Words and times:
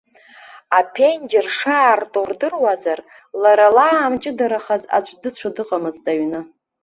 Аԥенџьыр 0.79 1.45
шаарту 1.57 2.25
рдыруазар, 2.29 2.99
лара 3.41 3.67
лаамҷыдарахаз 3.75 4.83
аӡә 4.97 5.13
дыцәо 5.21 5.49
дыҟамызт 5.55 6.03
аҩны. 6.11 6.39